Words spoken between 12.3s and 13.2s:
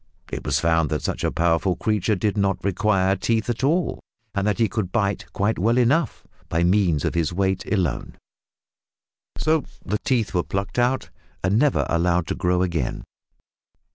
grow again.